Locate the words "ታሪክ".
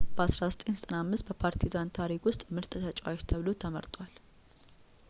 1.99-2.25